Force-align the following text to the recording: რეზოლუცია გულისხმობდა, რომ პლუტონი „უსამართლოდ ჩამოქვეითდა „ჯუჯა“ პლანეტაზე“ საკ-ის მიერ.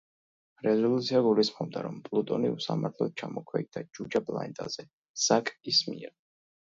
რეზოლუცია 0.67 1.19
გულისხმობდა, 1.27 1.83
რომ 1.87 1.99
პლუტონი 2.07 2.51
„უსამართლოდ 2.53 3.13
ჩამოქვეითდა 3.23 3.85
„ჯუჯა“ 3.99 4.23
პლანეტაზე“ 4.31 4.87
საკ-ის 5.27 5.83
მიერ. 5.93 6.15